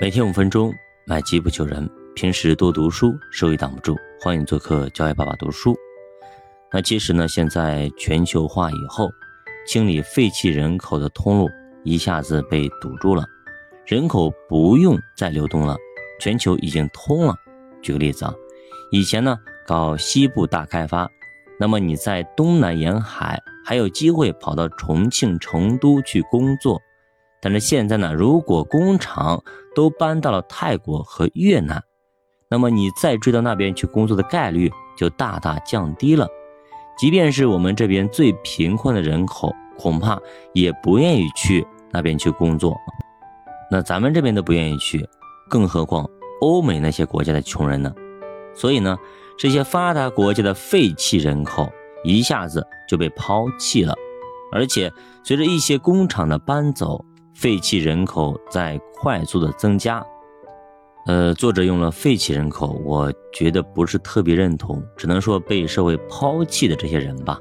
[0.00, 0.72] 每天五分钟，
[1.04, 1.86] 买机不求人。
[2.14, 3.94] 平时多读书，收益挡不住。
[4.18, 5.76] 欢迎做客教育爸爸读书。
[6.72, 9.10] 那其实呢，现在全球化以后，
[9.66, 11.50] 清理废弃人口的通路
[11.84, 13.26] 一下子被堵住了，
[13.84, 15.76] 人口不用再流动了，
[16.18, 17.34] 全球已经通了。
[17.82, 18.32] 举个例子啊，
[18.90, 21.06] 以前呢搞西部大开发，
[21.58, 26.80] 那么你在东南沿海还有机会跑到重庆、成都去工作。
[27.42, 29.42] 但是现在呢，如果工厂
[29.74, 31.82] 都搬到了泰国和越南，
[32.50, 36.28] 那么你再追到那边去工作的概率就大大降低了。
[36.98, 40.20] 即便是我们这边最贫困的人口，恐怕
[40.52, 42.76] 也不愿意去那边去工作。
[43.70, 45.08] 那咱们这边都不愿意去，
[45.48, 46.06] 更何况
[46.42, 47.94] 欧美那些国家的穷人呢？
[48.52, 48.98] 所以呢，
[49.38, 51.72] 这些发达国家的废弃人口
[52.04, 53.94] 一下子就被抛弃了，
[54.52, 57.02] 而且随着一些工厂的搬走。
[57.40, 60.04] 废弃人口在快速的增加，
[61.06, 67.40] 呃，作者用了废弃人口，我觉得不是特别认同，只能说被社会抛弃的这些人吧。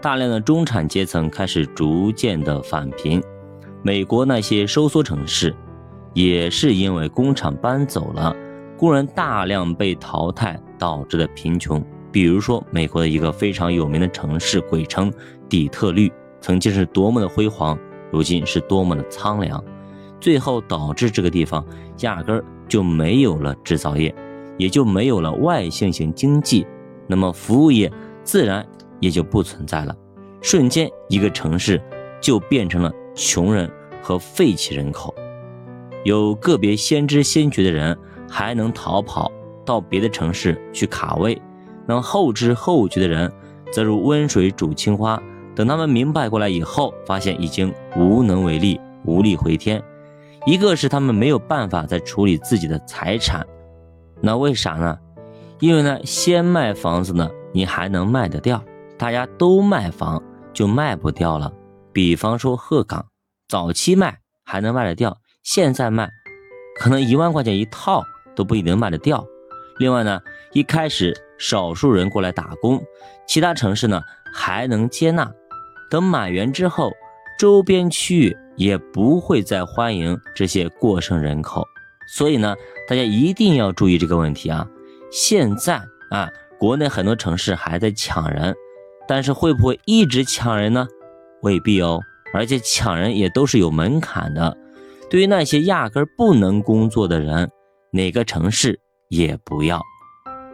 [0.00, 3.20] 大量的中产阶层开始逐渐的返贫，
[3.82, 5.52] 美国那些收缩城市，
[6.14, 8.32] 也是因为工厂搬走了，
[8.78, 11.84] 工人大量被淘汰导致的贫穷。
[12.12, 15.12] 比如说，美国的一个非常有名的城市——鬼城
[15.48, 17.76] 底特律，曾经是多么的辉煌。
[18.10, 19.62] 如今是多么的苍凉，
[20.20, 21.64] 最后导致这个地方
[22.00, 24.14] 压根儿就没有了制造业，
[24.58, 26.66] 也就没有了外向型经济，
[27.06, 27.90] 那么服务业
[28.22, 28.66] 自然
[29.00, 29.96] 也就不存在了。
[30.42, 31.80] 瞬间，一个城市
[32.20, 33.70] 就变成了穷人
[34.02, 35.14] 和废弃人口。
[36.04, 37.96] 有个别先知先觉的人
[38.28, 39.30] 还能逃跑
[39.66, 41.40] 到别的城市去卡位，
[41.86, 43.30] 那后知后觉的人
[43.70, 45.22] 则如温水煮青蛙。
[45.60, 49.82] 等他们明白过来以后，发现已经无能为力，无力回天。
[50.46, 53.46] 一个是他们没有办法再处理自己的财产，
[54.22, 54.98] 那为啥呢？
[55.58, 58.64] 因为呢，先卖房子呢，你还能卖得掉，
[58.96, 60.22] 大家都卖房
[60.54, 61.52] 就卖不掉了。
[61.92, 63.04] 比方说鹤岗，
[63.46, 66.08] 早期卖还能卖得掉，现在卖
[66.78, 68.02] 可能一万块钱一套
[68.34, 69.22] 都不一定卖得掉。
[69.76, 70.22] 另外呢，
[70.54, 72.82] 一开始少数人过来打工，
[73.28, 74.00] 其他城市呢
[74.32, 75.30] 还能接纳。
[75.90, 76.92] 等满员之后，
[77.36, 81.66] 周边区域也不会再欢迎这些过剩人口，
[82.14, 82.54] 所以呢，
[82.88, 84.66] 大家一定要注意这个问题啊！
[85.10, 88.54] 现在啊，国内很多城市还在抢人，
[89.08, 90.86] 但是会不会一直抢人呢？
[91.42, 92.00] 未必哦，
[92.32, 94.56] 而且抢人也都是有门槛的。
[95.08, 97.50] 对于那些压根不能工作的人，
[97.90, 98.78] 哪个城市
[99.08, 99.82] 也不要，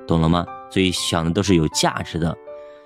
[0.06, 0.46] 懂了吗？
[0.70, 2.34] 所以想的都是有价值的，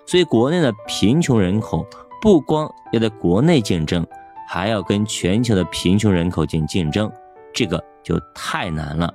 [0.04, 1.86] 所以国内的贫穷人口。
[2.20, 4.06] 不光要在国内竞争，
[4.46, 7.10] 还要跟全球的贫穷人口进行竞争，
[7.52, 9.12] 这个就太难了。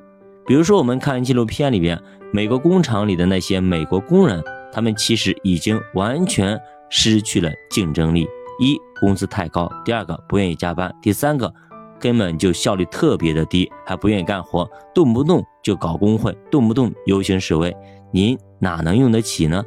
[0.47, 1.99] 比如说，我们看纪录片里边，
[2.31, 8.27] 美国工厂里的那些美国工人，他们其实已经完全失去了竞争力。
[8.59, 11.53] 一，工资太高；第二个，不愿意加班；第三个，
[11.99, 17.75] 根本就效率特别的低，还不愿意干活，动不动就搞工会，动不动游行示威，
[18.11, 19.63] 您哪能用得起呢？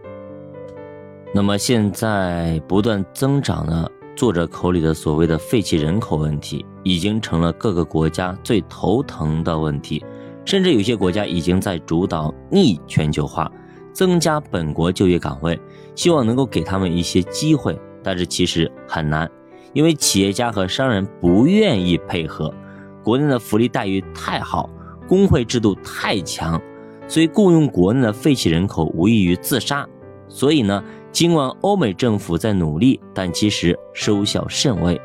[1.38, 10.04] 那么现在不断增长的作者口里的所谓的废弃人口问题，已经成了各个国家最头疼的问题，
[10.44, 13.48] 甚至有些国家已经在主导逆全球化，
[13.92, 15.56] 增加本国就业岗位，
[15.94, 19.30] 希望能够给他们一些机会，但是其实很难，
[19.74, 22.52] 因为企业家和商人不愿意配合，
[23.04, 24.68] 国内的福利待遇太好，
[25.06, 26.60] 工会制度太强，
[27.06, 29.88] 所以雇佣国内的废弃人口无异于自杀，
[30.28, 30.82] 所以呢。
[31.10, 35.00] 尽管欧美政府在努力，但其实收效甚微。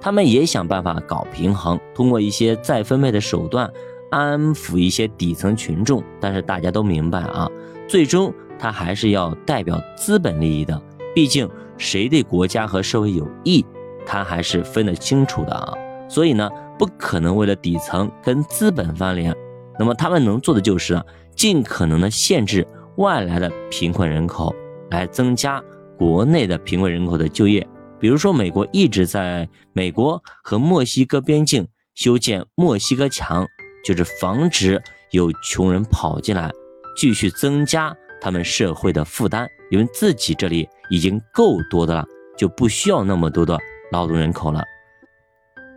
[0.00, 3.68] 他们也想办法搞平衡，通过一些再分配的手段
[4.10, 6.02] 安抚一些底层群众。
[6.20, 7.48] 但是大家都明白啊，
[7.88, 10.80] 最终他还是要代表资本利益的。
[11.14, 13.64] 毕竟谁对国家和社会有益，
[14.04, 15.74] 他还是分得清楚的啊。
[16.08, 19.34] 所以呢，不可能为了底层跟资本翻脸。
[19.78, 21.04] 那么他们能做的就是啊，
[21.34, 22.64] 尽可能的限制
[22.96, 24.54] 外来的贫困人口。
[24.90, 25.62] 来增加
[25.98, 27.66] 国内的贫困人口的就业，
[27.98, 33.46] 比如说，美国一直在美国和墨西哥边境修建墨西哥墙，
[33.84, 36.50] 就是防止有穷人跑进来，
[36.96, 39.48] 继续增加他们社会的负担。
[39.70, 42.06] 因为自己这里已经够多的了，
[42.36, 43.58] 就不需要那么多的
[43.90, 44.62] 劳动人口了。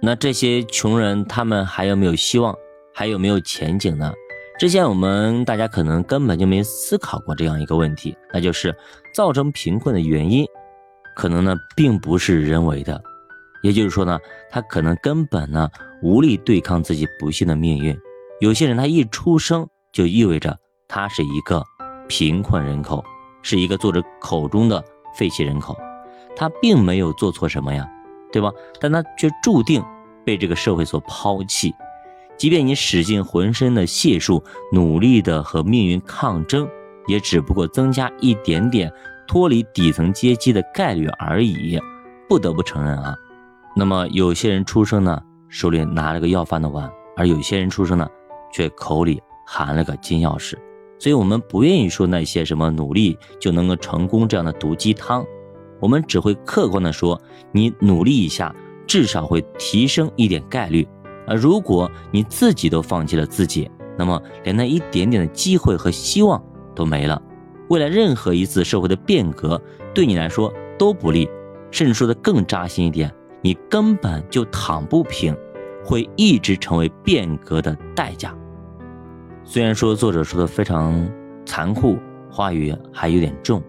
[0.01, 2.55] 那这些穷人，他们还有没有希望？
[2.94, 4.13] 还有没有前景呢？
[4.59, 8.75] 之前我们大家可能根本就没思考过这样一个问题，那就是
[9.15, 10.45] 造成贫困的原因，
[11.15, 13.01] 可能呢并不是人为的，
[13.63, 14.19] 也就是说呢，
[14.51, 15.69] 他可能根本呢
[16.03, 17.97] 无力对抗自己不幸的命运，
[18.41, 20.57] 有些人他一出生就意味着
[20.89, 21.63] 他是一个
[22.09, 23.01] 贫困人口，
[23.41, 24.83] 是一个作者口中的
[25.15, 25.73] 废弃人口。
[26.35, 27.89] 他并没有做错什么呀，
[28.29, 28.51] 对吧？
[28.81, 29.81] 但他却注定
[30.25, 31.73] 被这个社会所抛弃。
[32.39, 34.41] 即便你使尽浑身的解数，
[34.71, 36.65] 努力的和命运抗争，
[37.06, 38.89] 也只不过增加一点点
[39.27, 41.77] 脱离底层阶级的概率而已。
[42.30, 43.13] 不得不承认啊，
[43.75, 48.07] 那么有些人出生呢，手里拿了个要饭的碗，而有些人出生呢，
[48.53, 50.56] 却口里含了个金钥匙。
[50.97, 55.25] 所以，我们不愿意说那些什么努力就能够成功这样的毒鸡汤，
[55.81, 57.21] 我们只会客观的说，
[57.51, 58.56] 你努力一下，
[58.88, 60.88] 至少会提升一点概率。
[61.29, 66.43] 而如果你自己都放弃了自己，那么连那一点点的机会和希望
[66.73, 67.21] 都没了。
[67.69, 69.61] 未来任何一次社会的变革
[69.93, 71.29] 对你来说都不利，
[71.69, 75.35] 甚至说的更扎心一点，你根本就躺不平，
[75.85, 78.35] 会一直成为变革的代价。
[79.43, 81.07] 虽然说作者说的非常
[81.45, 81.97] 残酷，
[82.31, 83.61] 话语还有点重，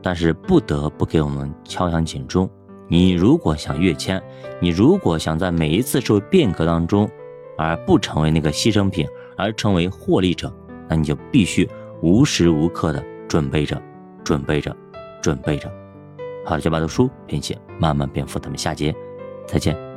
[0.00, 2.48] 但是不得不给我们敲响警钟。
[2.88, 4.22] 你如果想跃迁，
[4.60, 7.08] 你如果想在每一次社会变革当中，
[7.56, 9.06] 而不成为那个牺牲品，
[9.36, 10.52] 而成为获利者，
[10.88, 11.68] 那你就必须
[12.00, 13.80] 无时无刻的准备着，
[14.24, 14.74] 准备着，
[15.22, 15.70] 准备着。
[16.44, 18.38] 好了，小白读书，并且慢慢变富。
[18.38, 18.94] 咱们下节
[19.46, 19.87] 再见。